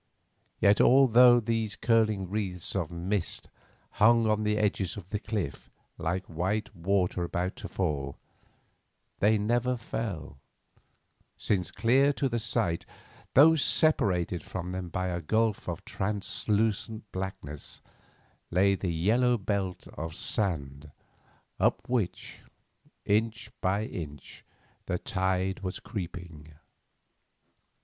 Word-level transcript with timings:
Yet 0.59 0.81
although 0.81 1.39
these 1.39 1.75
curling 1.75 2.27
wreaths 2.27 2.75
of 2.75 2.89
mist 2.89 3.49
hung 3.91 4.25
on 4.25 4.41
the 4.41 4.57
edges 4.57 4.97
of 4.97 5.09
the 5.09 5.19
cliff 5.19 5.69
like 5.99 6.25
white 6.25 6.75
water 6.75 7.23
about 7.23 7.55
to 7.57 7.67
fall, 7.67 8.17
they 9.19 9.37
never 9.37 9.77
fell, 9.77 10.39
since 11.37 11.69
clear 11.69 12.11
to 12.13 12.27
the 12.27 12.39
sight, 12.39 12.83
though 13.35 13.55
separated 13.55 14.41
from 14.41 14.71
them 14.71 14.89
by 14.89 15.05
a 15.09 15.21
gulf 15.21 15.69
of 15.69 15.85
translucent 15.85 17.11
blackness, 17.11 17.79
lay 18.49 18.73
the 18.73 18.91
yellow 18.91 19.37
belt 19.37 19.85
of 19.89 20.15
sand 20.15 20.89
up 21.59 21.87
which, 21.87 22.39
inch 23.05 23.51
by 23.61 23.85
inch, 23.85 24.43
the 24.87 24.97
tide 24.97 25.59
was 25.59 25.79
creeping. 25.79 26.55